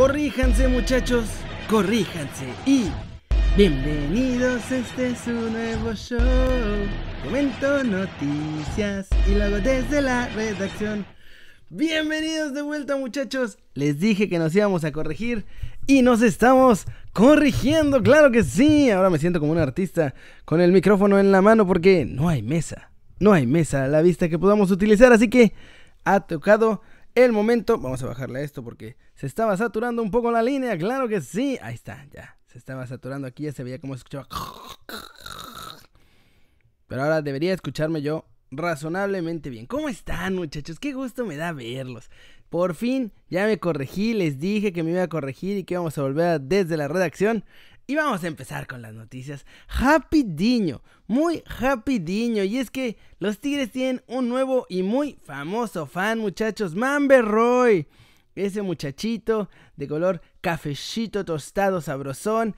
[0.00, 1.26] Corríjanse muchachos,
[1.68, 2.86] corríjanse y
[3.54, 6.18] bienvenidos, este es un nuevo show.
[7.22, 11.04] Comento noticias y luego desde la redacción.
[11.68, 13.58] Bienvenidos de vuelta muchachos.
[13.74, 15.44] Les dije que nos íbamos a corregir
[15.86, 18.90] y nos estamos corrigiendo, claro que sí.
[18.90, 20.14] Ahora me siento como un artista
[20.46, 22.90] con el micrófono en la mano porque no hay mesa.
[23.18, 25.52] No hay mesa a la vista que podamos utilizar, así que
[26.06, 26.80] ha tocado
[27.14, 27.78] el momento.
[27.78, 31.20] Vamos a bajarle a esto porque se estaba saturando un poco la línea, claro que
[31.20, 31.58] sí.
[31.62, 32.38] Ahí está, ya.
[32.46, 34.26] Se estaba saturando aquí, ya se veía cómo se escuchaba.
[36.88, 39.66] Pero ahora debería escucharme yo razonablemente bien.
[39.66, 40.80] ¿Cómo están muchachos?
[40.80, 42.10] Qué gusto me da verlos.
[42.48, 45.96] Por fin ya me corregí, les dije que me iba a corregir y que íbamos
[45.98, 47.44] a volver desde la redacción.
[47.90, 49.44] Y vamos a empezar con las noticias.
[49.66, 50.22] Happy
[51.08, 56.76] muy happy Y es que los Tigres tienen un nuevo y muy famoso fan, muchachos.
[56.76, 57.88] Mamber Roy.
[58.36, 62.54] Ese muchachito de color cafecito tostado sabrosón.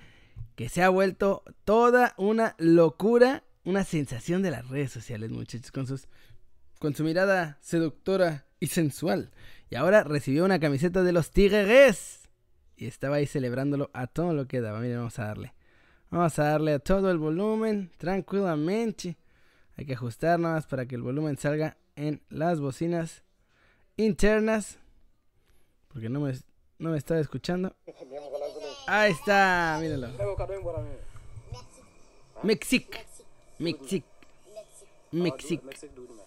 [0.55, 5.87] Que se ha vuelto toda una locura una sensación de las redes sociales, muchachos, con,
[6.79, 9.31] con su mirada seductora y sensual.
[9.70, 12.22] Y ahora recibió una camiseta de los Tigres.
[12.77, 14.81] Y estaba ahí celebrándolo a todo lo que daba.
[14.81, 15.55] Miren, vamos a darle.
[16.11, 19.17] Vamos a darle a todo el volumen, tranquilamente.
[19.77, 23.23] Hay que ajustar nada más para que el volumen salga en las bocinas
[23.97, 24.79] internas.
[25.89, 26.33] Porque no me,
[26.79, 27.75] no me estaba escuchando.
[28.86, 30.09] Ahí está, míralo.
[32.42, 33.07] Mexic.
[33.59, 34.05] Mexic.
[35.12, 35.62] Mexic.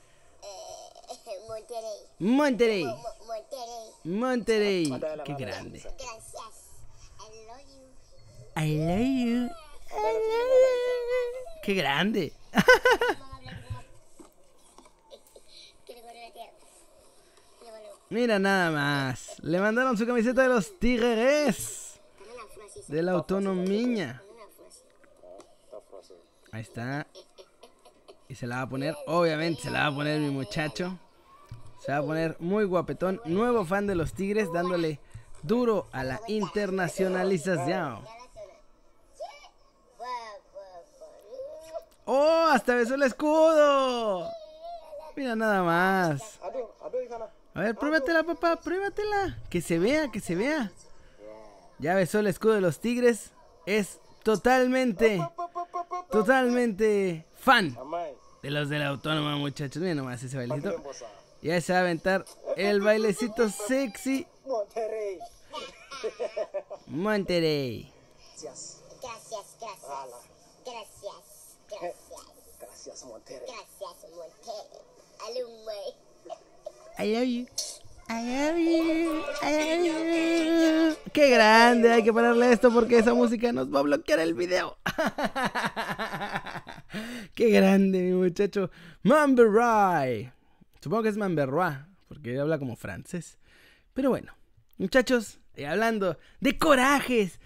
[2.20, 2.86] Monterrey.
[4.04, 5.00] Monterrey.
[5.26, 5.84] Qué grande.
[8.56, 9.50] I love you.
[11.64, 12.34] Qué grande.
[18.10, 19.40] Mira nada más.
[19.42, 22.00] Le mandaron su camiseta de los Tigres.
[22.88, 24.22] De la autonomía.
[26.52, 27.08] Ahí está.
[28.30, 30.98] Y se la va a poner, obviamente se la va a poner mi muchacho.
[31.84, 33.22] Se va a poner muy guapetón.
[33.26, 35.00] Nuevo fan de los Tigres, dándole
[35.44, 38.00] duro a la internacionalización.
[42.56, 44.32] Hasta besó el escudo.
[45.14, 46.40] Mira nada más.
[47.54, 49.38] A ver, pruébatela, papá, pruébatela.
[49.50, 50.72] Que se vea, que se vea.
[51.80, 53.32] Ya besó el escudo de los Tigres.
[53.66, 55.22] Es totalmente
[56.10, 57.78] totalmente fan
[58.42, 59.82] de los de la autónoma, muchachos.
[59.82, 60.82] Miren nomás ese bailecito.
[61.42, 62.24] Ya se va a aventar
[62.56, 64.26] el bailecito sexy.
[64.46, 65.20] Monterrey.
[66.88, 67.92] Monterrey.
[68.42, 68.82] Gracias.
[69.02, 70.35] Gracias.
[72.86, 72.86] Gracias.
[72.86, 73.48] Gracias, Monterrey.
[73.48, 74.76] Gracias, Monterrey.
[76.98, 77.46] I love you.
[78.08, 80.98] I love you, I love you.
[81.12, 84.78] Qué grande, hay que ponerle esto porque esa música nos va a bloquear el video.
[87.34, 88.70] Qué grande, mi muchacho.
[89.02, 90.32] Mamberoy.
[90.80, 93.40] Supongo que es Mamberoy, porque habla como francés.
[93.96, 94.36] Pero bueno,
[94.78, 97.40] muchachos, eh, hablando de corajes,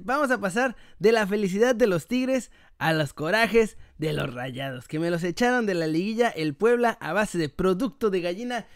[0.00, 4.88] vamos a pasar de la felicidad de los Tigres a los corajes de los Rayados,
[4.88, 8.66] que me los echaron de la liguilla el Puebla a base de producto de gallina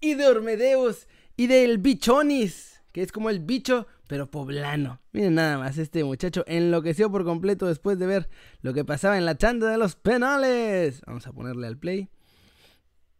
[0.00, 5.00] y de Ormedeus y del Bichonis, que es como el bicho, pero poblano.
[5.12, 8.28] Miren nada más, este muchacho enloqueció por completo después de ver
[8.62, 11.02] lo que pasaba en la chanda de los penales.
[11.06, 12.08] Vamos a ponerle al play.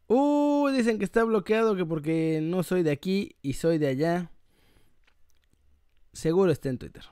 [0.09, 4.31] Uh, dicen que está bloqueado que porque no soy de aquí y soy de allá.
[6.13, 7.05] Seguro está en Twitter.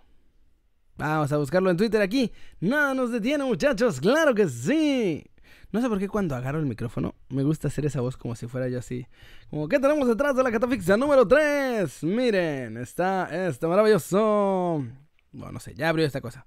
[0.97, 2.33] Vamos a buscarlo en Twitter aquí.
[2.61, 4.01] Nada nos detiene, muchachos.
[4.01, 5.25] Claro que sí.
[5.73, 8.47] No sé por qué cuando agarro el micrófono me gusta hacer esa voz como si
[8.47, 9.09] fuera yo así.
[9.51, 12.05] Como, ¿qué tenemos detrás de la catafixia número 3?
[12.05, 14.85] Miren, está este maravilloso.
[15.33, 16.47] Bueno, no sé, ya abrió esta cosa.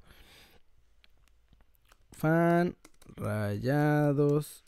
[2.14, 2.78] Fan
[3.18, 4.64] Rayados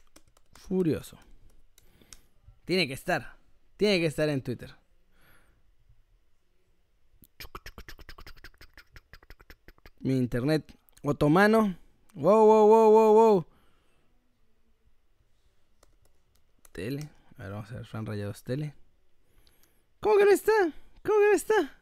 [0.52, 1.18] Furioso.
[2.66, 3.38] Tiene que estar.
[3.78, 4.76] Tiene que estar en Twitter.
[10.00, 10.64] Mi internet
[11.04, 11.76] otomano.
[12.14, 13.46] Wow, wow, wow, wow, wow.
[16.72, 17.10] Tele.
[17.38, 18.74] A ver, vamos a ver, Fran Rayados Tele.
[20.00, 20.54] ¿Cómo que no está?
[21.04, 21.80] ¿Cómo que no está?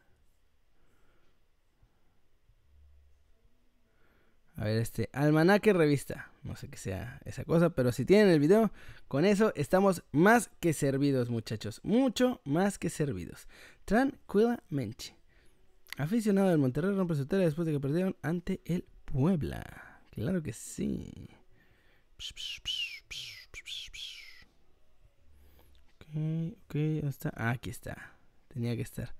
[4.56, 6.32] A ver, este, almanaque revista.
[6.42, 8.72] No sé qué sea esa cosa, pero si tienen el video,
[9.06, 11.80] con eso estamos más que servidos, muchachos.
[11.84, 13.46] Mucho más que servidos.
[13.84, 15.17] Tranquilamente.
[15.98, 20.00] Aficionado del Monterrey rompe su tele después de que perdieron ante el Puebla.
[20.12, 21.28] Claro que sí.
[25.96, 26.74] Ok, ok,
[27.08, 27.32] está?
[27.36, 28.12] Ah, aquí está.
[28.46, 29.12] Tenía que estar.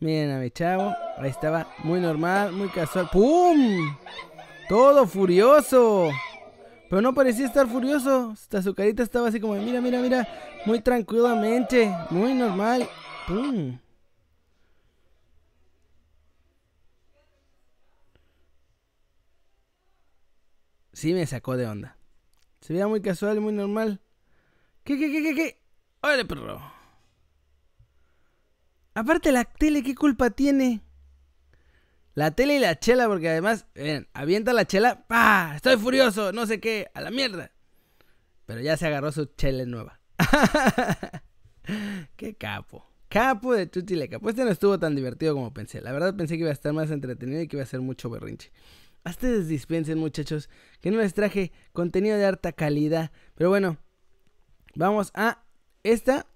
[0.00, 0.94] Miren a mi chavo.
[1.16, 1.66] Ahí estaba.
[1.82, 3.08] Muy normal, muy casual.
[3.10, 3.96] ¡Pum!
[4.68, 6.10] Todo furioso.
[6.90, 8.32] Pero no parecía estar furioso.
[8.32, 10.28] Hasta su carita estaba así como, mira, mira, mira.
[10.66, 11.90] Muy tranquilamente.
[12.10, 12.86] Muy normal.
[13.26, 13.78] ¡Pum!
[20.98, 21.96] Sí me sacó de onda.
[22.60, 24.00] Se veía muy casual muy normal.
[24.82, 25.62] ¿Qué, qué, qué, qué, qué?
[26.00, 26.60] ¡Órale, perro!
[28.94, 30.82] Aparte la tele, ¿qué culpa tiene?
[32.14, 35.52] La tele y la chela, porque además, ven, avienta la chela, ¡pah!
[35.54, 37.52] Estoy furioso, no sé qué, a la mierda.
[38.44, 40.00] Pero ya se agarró su chela nueva.
[42.16, 42.84] qué capo.
[43.08, 44.30] Capo de Chuchi Capo.
[44.30, 45.80] Este no estuvo tan divertido como pensé.
[45.80, 48.10] La verdad pensé que iba a estar más entretenido y que iba a ser mucho
[48.10, 48.50] berrinche.
[49.04, 50.50] A ustedes dispensen, muchachos,
[50.80, 53.10] que no les traje contenido de harta calidad.
[53.34, 53.78] Pero bueno,
[54.74, 55.44] vamos a
[55.82, 56.26] esta.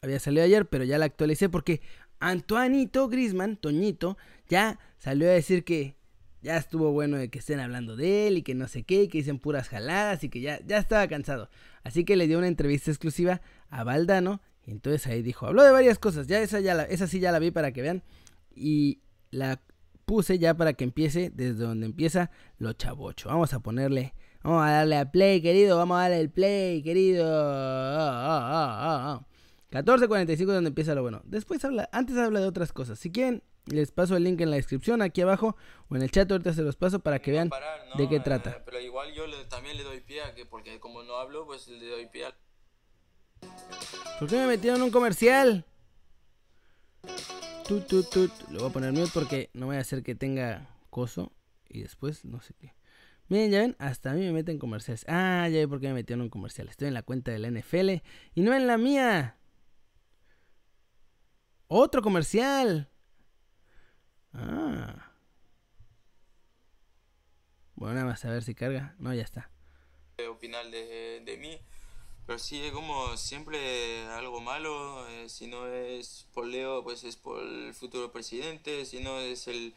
[0.00, 1.80] Había salido ayer, pero ya la actualicé porque
[2.20, 4.16] Antoanito Grisman, Toñito,
[4.48, 5.96] ya salió a decir que
[6.40, 9.18] ya estuvo bueno de que estén hablando de él y que no sé qué, que
[9.18, 11.50] dicen puras jaladas y que ya, ya estaba cansado.
[11.82, 13.40] Así que le dio una entrevista exclusiva
[13.70, 17.06] a Valdano y entonces ahí dijo, habló de varias cosas, ya esa, ya la, esa
[17.06, 18.02] sí ya la vi para que vean
[18.54, 19.60] y la
[20.08, 23.28] puse ya para que empiece desde donde empieza lo chavocho.
[23.28, 27.26] Vamos a ponerle, vamos a darle a play, querido, vamos a darle el play, querido.
[29.70, 31.20] 14.45 donde empieza lo bueno.
[31.24, 32.98] Después habla, antes habla de otras cosas.
[32.98, 35.56] Si quieren, les paso el link en la descripción aquí abajo
[35.90, 36.32] o en el chat.
[36.32, 37.50] Ahorita se los paso para que vean
[37.98, 38.48] de qué trata.
[38.48, 41.68] Eh, pero igual yo también le doy pie a que, porque como no hablo, pues
[41.68, 42.34] le doy pie a...
[44.18, 45.66] ¿Por qué me metieron un comercial?
[47.66, 48.32] Tut, tut, tut.
[48.50, 51.32] Le voy a poner mute porque no voy a hacer que tenga coso.
[51.68, 52.74] Y después no sé qué.
[53.28, 55.04] Miren, ya ven, hasta a mí me meten comerciales.
[55.06, 56.68] Ah, ya ve por qué me metieron un comercial.
[56.68, 58.02] Estoy en la cuenta de la NFL
[58.34, 59.36] y no en la mía.
[61.66, 62.88] Otro comercial.
[64.32, 65.12] Ah.
[67.74, 68.94] Bueno, nada más a ver si carga.
[68.98, 69.50] No, ya está.
[70.30, 71.60] Opinar de, de mí.
[72.28, 75.08] Pero sí, es como siempre algo malo.
[75.08, 78.84] Eh, si no es por Leo, pues es por el futuro presidente.
[78.84, 79.74] Si no es el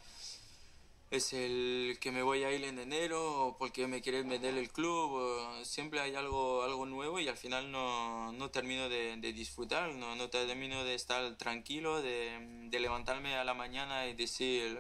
[1.12, 4.70] es el que me voy a ir en enero o porque me quieren vender el
[4.70, 5.18] club.
[5.64, 10.16] siempre hay algo, algo nuevo y al final no, no termino de, de, disfrutar, no,
[10.18, 14.78] no termino de estar tranquilo, de, de, levantarme a la mañana y decir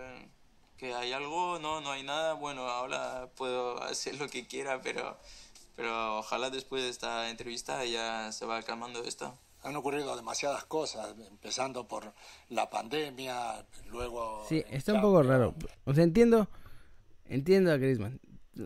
[0.77, 2.33] que hay algo, no, no hay nada.
[2.33, 5.18] Bueno, ahora puedo hacer lo que quiera, pero,
[5.75, 11.15] pero ojalá después de esta entrevista ya se va calmando esto han ocurrido demasiadas cosas,
[11.29, 12.13] empezando por
[12.50, 14.44] la pandemia, luego...
[14.50, 15.53] Sí, está un poco raro.
[15.85, 16.50] O sea, entiendo,
[17.25, 18.19] entiendo a Griezmann.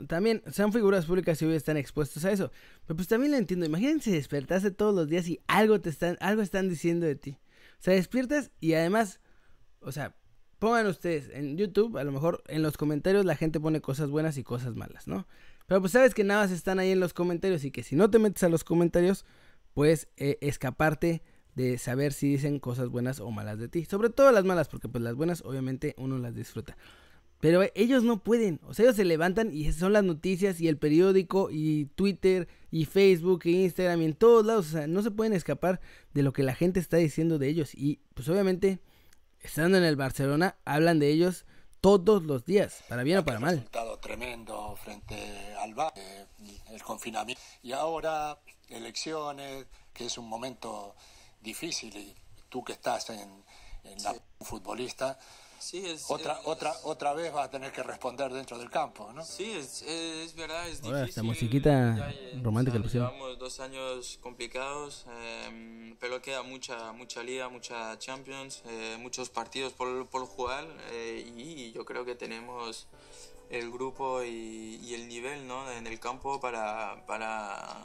[0.08, 2.52] También sean figuras públicas y hoy están expuestos a eso.
[2.86, 3.66] Pero pues también lo entiendo.
[3.66, 7.38] Imagínense despertarse todos los días y algo te están, algo están diciendo de ti.
[7.80, 9.20] O sea, despiertas y además,
[9.82, 10.16] o sea,
[10.60, 14.38] pongan ustedes en YouTube, a lo mejor en los comentarios la gente pone cosas buenas
[14.38, 15.28] y cosas malas, ¿no?
[15.68, 18.10] Pero pues sabes que nada más están ahí en los comentarios y que si no
[18.10, 19.26] te metes a los comentarios,
[19.74, 21.24] puedes eh, escaparte
[21.56, 23.86] de saber si dicen cosas buenas o malas de ti.
[23.86, 26.78] Sobre todo las malas, porque pues las buenas obviamente uno las disfruta.
[27.40, 30.78] Pero ellos no pueden, o sea, ellos se levantan y son las noticias y el
[30.78, 35.12] periódico y Twitter y Facebook e Instagram y en todos lados, o sea, no se
[35.12, 35.80] pueden escapar
[36.14, 37.76] de lo que la gente está diciendo de ellos.
[37.76, 38.80] Y pues obviamente,
[39.42, 41.46] estando en el Barcelona, hablan de ellos
[41.82, 43.68] todos los días, para bien o para mal.
[44.06, 45.16] Tremendo frente
[45.60, 46.28] al eh,
[46.70, 47.42] el confinamiento.
[47.64, 48.38] Y ahora
[48.70, 50.96] elecciones, que es un momento
[51.42, 52.14] difícil y
[52.48, 53.44] tú que estás en,
[54.04, 55.18] la futbolista,
[56.10, 59.24] otra, otra, otra vez vas a tener que responder dentro del campo, ¿no?
[59.24, 61.10] Sí, es, es verdad, es difícil.
[61.10, 65.06] esta musiquita romántica Llevamos dos años complicados,
[65.48, 71.32] em, pero queda mucha, mucha liga, mucha Champions, eh, muchos partidos por, por jugar eh,
[71.36, 72.88] y yo creo que tenemos
[73.50, 75.72] el grupo y, y, el nivel ¿no?
[75.72, 77.84] en el campo para, para,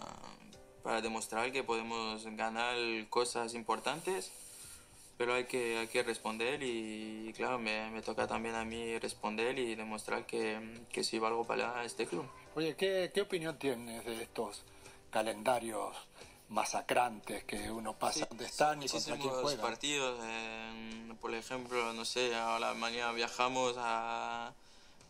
[0.83, 2.77] para demostrar que podemos ganar
[3.09, 4.33] cosas importantes,
[5.17, 9.59] pero hay que, hay que responder y, claro, me, me, toca también a mí responder
[9.59, 12.27] y demostrar que, que sí valgo para este club.
[12.55, 14.63] Oye, ¿qué, qué opinión tienes de estos
[15.11, 15.95] calendarios
[16.49, 19.63] masacrantes que uno pasa donde están y contra quién juega?
[19.63, 20.19] partidos,
[21.21, 24.53] por ejemplo, no sé, ahora mañana viajamos a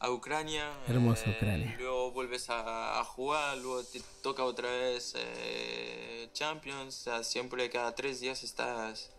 [0.00, 0.72] a Ucrania.
[0.88, 1.76] Hermosa eh, Ucrania.
[1.78, 7.00] Luego vuelves a, jugar, luego te toca otra vez eh, Champions.
[7.00, 9.10] O sea, siempre cada tres días estás,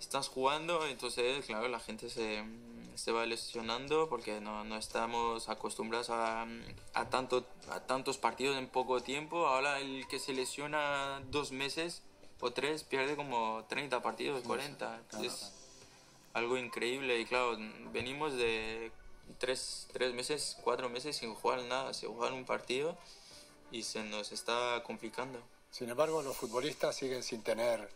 [0.00, 0.86] estás jugando.
[0.86, 2.42] Entonces, claro, la gente se,
[2.94, 6.46] se va lesionando porque no, no estamos acostumbrados a,
[6.94, 9.46] a, tanto, a tantos partidos en poco tiempo.
[9.46, 12.02] Ahora el que se lesiona dos meses
[12.40, 14.96] o tres pierde como 30 partidos, 40.
[14.96, 15.52] Entonces,
[16.32, 17.58] algo increíble y claro,
[17.92, 18.92] venimos de
[19.38, 22.96] tres, tres meses, cuatro meses sin jugar nada, sin jugar un partido
[23.70, 25.40] y se nos está complicando.
[25.70, 27.88] Sin embargo, los futbolistas siguen sin tener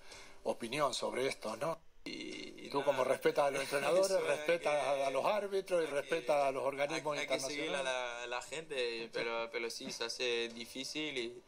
[0.45, 1.78] opinión sobre esto, ¿no?
[2.04, 6.62] Y, tú como respetas a los entrenadores, respetas a los árbitros y respetas a los
[6.64, 7.50] organismos hay, internacionales.
[7.52, 11.43] Hay que seguir a la, gente, pero, pero sí se hace difícil y...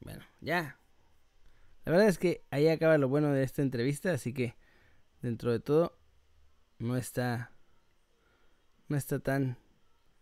[0.00, 0.78] Bueno, ya.
[1.84, 4.56] La verdad es que ahí acaba lo bueno de esta entrevista, así que
[5.22, 5.96] dentro de todo
[6.78, 7.52] no está
[8.88, 9.58] no está tan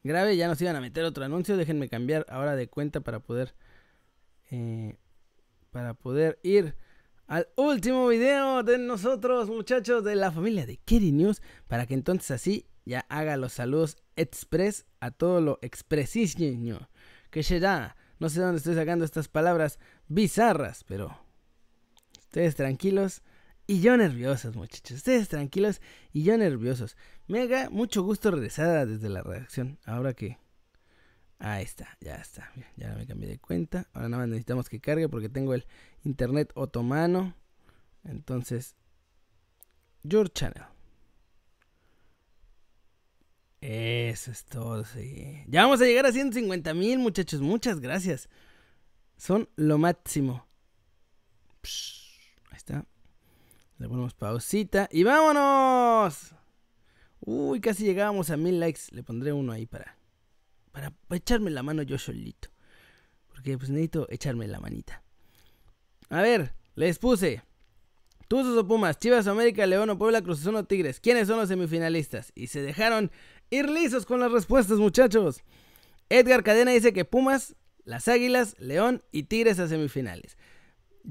[0.02, 0.36] grave.
[0.36, 1.56] Ya nos iban a meter otro anuncio.
[1.56, 3.54] Déjenme cambiar ahora de cuenta para poder
[4.50, 4.96] eh,
[5.70, 6.76] para poder ir
[7.26, 12.30] al último video de nosotros, muchachos de la familia de Keri News, para que entonces
[12.30, 16.88] así ya haga los saludos express a todo lo expresísimo
[17.30, 17.96] que será.
[18.20, 21.18] No sé dónde estoy sacando estas palabras bizarras, pero
[22.20, 23.22] ustedes tranquilos
[23.66, 24.98] y yo nerviosos, muchachos.
[24.98, 25.80] Ustedes tranquilos
[26.12, 26.96] y yo nerviosos.
[27.26, 29.78] Me haga mucho gusto regresar desde la redacción.
[29.84, 30.38] Ahora que
[31.38, 32.50] Ahí está, ya está.
[32.76, 33.86] Ya me cambié de cuenta.
[33.92, 35.66] Ahora nada más necesitamos que cargue porque tengo el
[36.02, 37.34] internet otomano.
[38.04, 38.76] Entonces,
[40.02, 40.64] Your Channel.
[43.60, 45.42] Eso es todo, sí.
[45.46, 47.40] Ya vamos a llegar a 150 mil, muchachos.
[47.40, 48.28] Muchas gracias.
[49.16, 50.46] Son lo máximo.
[52.50, 52.86] ahí está.
[53.78, 56.34] Le ponemos pausita y vámonos.
[57.20, 58.82] Uy, casi llegábamos a mil likes.
[58.90, 59.96] Le pondré uno ahí para
[60.74, 62.48] para, echarme la mano yo solito.
[63.28, 65.02] Porque pues necesito echarme la manita.
[66.10, 67.42] A ver, les puse.
[68.28, 70.98] Tuzos o Pumas, Chivas, América, León o Puebla, Cruz o Tigres.
[70.98, 72.32] ¿Quiénes son los semifinalistas?
[72.34, 73.12] Y se dejaron
[73.50, 75.42] ir lisos con las respuestas, muchachos.
[76.08, 77.54] Edgar Cadena dice que Pumas,
[77.84, 80.36] las Águilas, León y Tigres a semifinales.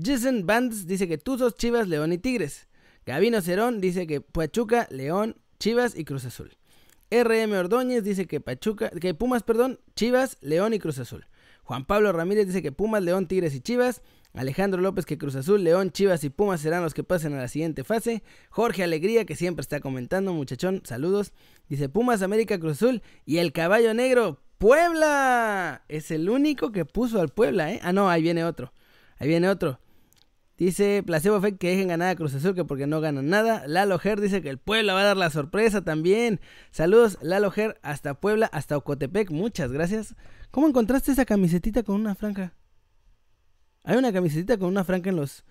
[0.01, 2.67] Jason Bands dice que Tuzos, Chivas, León y Tigres.
[3.05, 6.57] Gabino Cerón dice que Pachuca, León, Chivas y Cruz Azul.
[7.11, 11.27] RM Ordóñez dice que Pachuca, que Pumas, perdón, Chivas, León y Cruz Azul.
[11.63, 14.01] Juan Pablo Ramírez dice que Pumas, León, Tigres y Chivas.
[14.33, 17.47] Alejandro López que Cruz Azul, León, Chivas y Pumas serán los que pasen a la
[17.47, 18.23] siguiente fase.
[18.49, 21.33] Jorge Alegría que siempre está comentando, muchachón, saludos.
[21.69, 25.83] Dice Pumas, América, Cruz Azul y el caballo negro, Puebla.
[25.87, 27.79] Es el único que puso al Puebla, ¿eh?
[27.83, 28.73] Ah, no, ahí viene otro.
[29.17, 29.79] Ahí viene otro.
[30.57, 33.63] Dice Placebo Effect que dejen ganar a Cruz Azul que porque no ganan nada.
[33.67, 36.39] Lalo Ger dice que el Puebla va a dar la sorpresa también.
[36.71, 39.31] Saludos Lalo Ger hasta Puebla, hasta Ocotepec.
[39.31, 40.15] Muchas gracias.
[40.51, 42.53] ¿Cómo encontraste esa camisetita con una franja?
[43.83, 45.43] Hay una camisetita con una franja en los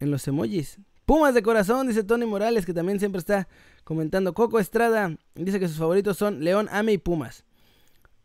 [0.00, 0.80] en los emojis.
[1.06, 3.46] Pumas de corazón, dice Tony Morales, que también siempre está
[3.84, 4.32] comentando.
[4.32, 7.44] Coco Estrada dice que sus favoritos son León, Ame y Pumas.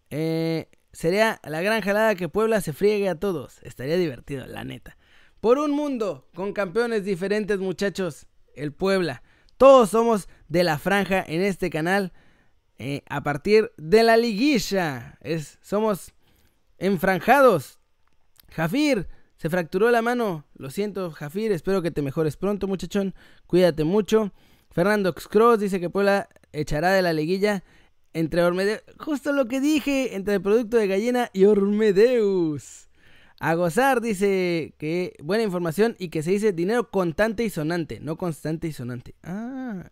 [0.09, 3.59] Eh, sería la gran jalada que Puebla se friegue a todos.
[3.63, 4.97] Estaría divertido, la neta.
[5.39, 8.27] Por un mundo con campeones diferentes, muchachos.
[8.55, 9.23] El Puebla.
[9.55, 12.11] Todos somos de la franja en este canal.
[12.77, 15.17] Eh, a partir de la liguilla.
[15.61, 16.13] Somos
[16.77, 17.79] enfranjados.
[18.49, 20.45] Jafir, se fracturó la mano.
[20.55, 21.53] Lo siento, Jafir.
[21.53, 23.15] Espero que te mejores pronto, muchachón.
[23.47, 24.33] Cuídate mucho.
[24.71, 27.63] Fernando Cross dice que Puebla echará de la liguilla
[28.11, 28.81] entre Ormedeus.
[28.97, 30.15] Justo lo que dije.
[30.15, 32.88] Entre el producto de gallina y Ormedeus.
[33.39, 38.17] A gozar dice que buena información y que se dice dinero contante y sonante, no
[38.17, 39.15] constante y sonante.
[39.23, 39.89] Ah,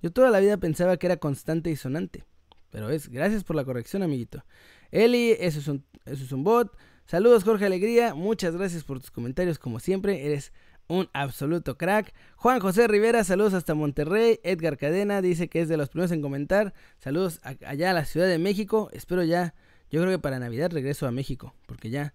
[0.00, 2.24] yo toda la vida pensaba que era constante y sonante.
[2.70, 4.44] Pero es, gracias por la corrección, amiguito.
[4.90, 6.76] Eli, eso es un, eso es un bot.
[7.04, 8.14] Saludos, Jorge Alegría.
[8.14, 10.26] Muchas gracias por tus comentarios, como siempre.
[10.26, 10.52] Eres
[10.88, 12.14] un absoluto crack.
[12.36, 14.40] Juan José Rivera, saludos hasta Monterrey.
[14.42, 16.74] Edgar Cadena dice que es de los primeros en comentar.
[16.98, 18.88] Saludos allá a la Ciudad de México.
[18.92, 19.54] Espero ya,
[19.90, 22.14] yo creo que para Navidad regreso a México, porque ya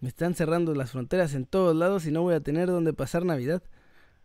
[0.00, 3.24] me están cerrando las fronteras en todos lados y no voy a tener donde pasar
[3.24, 3.62] Navidad.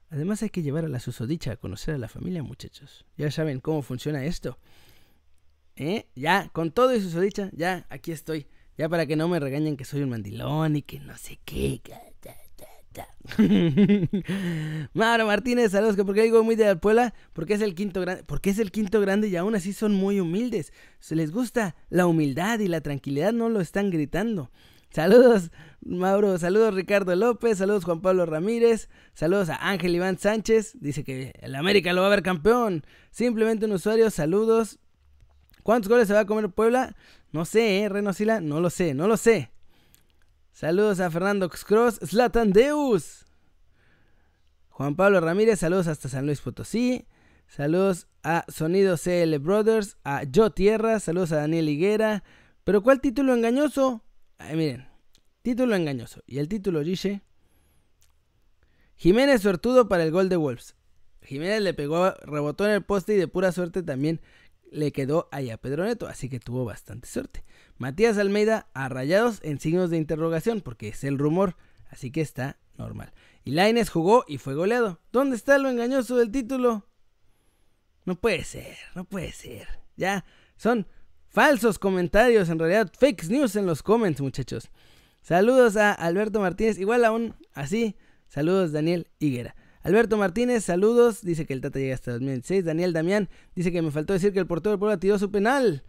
[0.09, 3.05] Además hay que llevar a la susodicha a conocer a la familia, muchachos.
[3.17, 4.57] Ya saben cómo funciona esto.
[5.75, 6.07] ¿Eh?
[6.15, 8.47] Ya, con todo y susodicha, ya, aquí estoy.
[8.77, 11.81] Ya para que no me regañen que soy un mandilón y que no sé qué.
[14.93, 15.95] Mauro Martínez, saludos.
[15.95, 18.71] Que porque digo muy de la Puebla, porque es el quinto grande, porque es el
[18.71, 20.71] quinto grande y aún así son muy humildes.
[20.99, 24.51] Se les gusta la humildad y la tranquilidad, no lo están gritando.
[24.91, 25.51] Saludos,
[25.81, 26.37] Mauro.
[26.37, 27.57] Saludos, Ricardo López.
[27.57, 28.89] Saludos, Juan Pablo Ramírez.
[29.13, 30.77] Saludos a Ángel Iván Sánchez.
[30.79, 32.85] Dice que el América lo va a ver campeón.
[33.11, 34.09] Simplemente un usuario.
[34.09, 34.79] Saludos.
[35.63, 36.95] ¿Cuántos goles se va a comer Puebla?
[37.31, 37.89] No sé, ¿eh?
[37.89, 38.39] Renosila.
[38.39, 39.51] No lo sé, no lo sé.
[40.53, 41.99] Saludos a Fernando Cross.
[42.01, 43.25] Slatan Deus.
[44.69, 45.59] Juan Pablo Ramírez.
[45.59, 47.05] Saludos hasta San Luis Potosí.
[47.47, 49.97] Saludos a Sonido CL Brothers.
[50.05, 51.01] A Yo Tierra.
[51.01, 52.23] Saludos a Daniel Higuera.
[52.63, 54.04] Pero ¿cuál título engañoso?
[54.39, 54.87] Miren,
[55.41, 56.23] título engañoso.
[56.25, 57.21] Y el título dice:
[58.95, 60.75] Jiménez suertudo para el gol de Wolves.
[61.21, 64.21] Jiménez le pegó, rebotó en el poste y de pura suerte también
[64.71, 67.43] le quedó ahí a Pedro Neto, así que tuvo bastante suerte.
[67.77, 71.55] Matías Almeida a rayados en signos de interrogación, porque es el rumor,
[71.89, 73.13] así que está normal.
[73.43, 74.99] Y Laines jugó y fue goleado.
[75.11, 76.87] ¿Dónde está lo engañoso del título?
[78.05, 79.67] No puede ser, no puede ser.
[79.95, 80.25] Ya,
[80.57, 80.87] son
[81.35, 84.69] falsos comentarios, en realidad fake news en los comments, muchachos.
[85.21, 87.97] Saludos a Alberto Martínez, igual aún así.
[88.29, 89.53] Saludos Daniel Higuera.
[89.83, 91.21] Alberto Martínez, saludos.
[91.23, 92.63] Dice que el Tata llega hasta 2006.
[92.63, 95.83] Daniel Damián dice que me faltó decir que el portero del Puebla tiró su penal.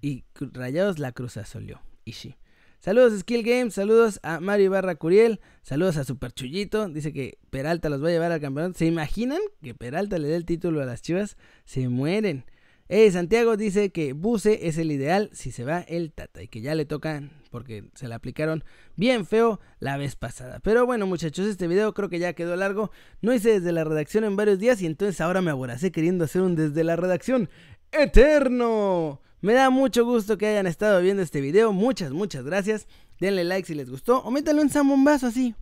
[0.00, 1.80] Y Rayados la cruz azolió.
[2.04, 2.34] Y sí.
[2.80, 7.88] Saludos Skill Games, saludos a Mario Barra Curiel, saludos a Super Chullito, dice que Peralta
[7.88, 8.76] los va a llevar al campeonato.
[8.76, 11.36] ¿Se imaginan que Peralta le dé el título a las chivas?
[11.64, 12.44] Se mueren.
[12.90, 16.62] Eh, Santiago dice que Buse es el ideal si se va el Tata y que
[16.62, 18.64] ya le tocan porque se le aplicaron
[18.96, 20.60] bien feo la vez pasada.
[20.60, 22.90] Pero bueno muchachos, este video creo que ya quedó largo.
[23.20, 26.40] No hice desde la redacción en varios días y entonces ahora me aboracé queriendo hacer
[26.40, 27.50] un desde la redacción
[27.92, 29.20] eterno.
[29.42, 31.72] Me da mucho gusto que hayan estado viendo este video.
[31.72, 32.86] Muchas, muchas gracias.
[33.20, 35.54] Denle like si les gustó o métanle un zambombazo así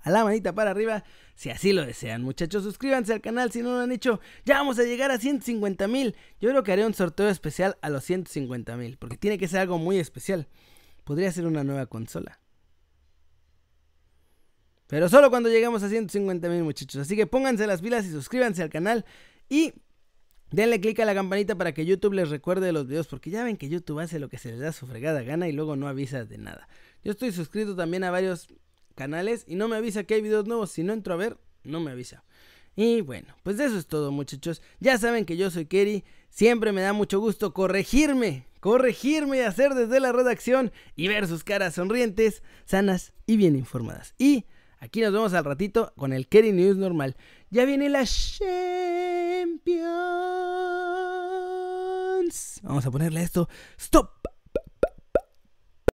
[0.00, 2.22] a la manita para arriba si así lo desean.
[2.22, 4.20] Muchachos, suscríbanse al canal si no lo han hecho.
[4.44, 6.16] Ya vamos a llegar a 150 mil.
[6.40, 9.60] Yo creo que haré un sorteo especial a los 150 mil, porque tiene que ser
[9.60, 10.48] algo muy especial.
[11.04, 12.40] Podría ser una nueva consola.
[14.88, 17.02] Pero solo cuando lleguemos a 150 mil muchachos.
[17.02, 19.04] Así que pónganse las pilas y suscríbanse al canal.
[19.48, 19.74] Y
[20.50, 23.06] denle click a la campanita para que YouTube les recuerde los videos.
[23.06, 25.52] Porque ya ven que YouTube hace lo que se les da su fregada gana y
[25.52, 26.68] luego no avisa de nada.
[27.04, 28.48] Yo estoy suscrito también a varios
[28.98, 30.72] canales y no me avisa que hay videos nuevos.
[30.72, 32.24] Si no entro a ver, no me avisa.
[32.74, 34.60] Y bueno, pues eso es todo muchachos.
[34.80, 36.04] Ya saben que yo soy Kerry.
[36.30, 41.44] Siempre me da mucho gusto corregirme, corregirme y hacer desde la redacción y ver sus
[41.44, 44.14] caras sonrientes, sanas y bien informadas.
[44.18, 44.44] Y
[44.80, 47.16] aquí nos vemos al ratito con el Kerry News normal.
[47.50, 48.50] Ya viene la Champions.
[52.62, 53.48] Vamos a ponerle esto.
[53.78, 54.37] Stop.